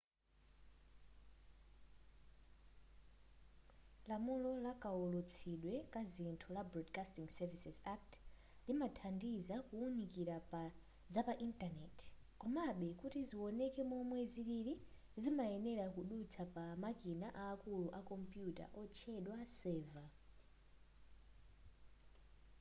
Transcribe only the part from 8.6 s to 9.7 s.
limathandiza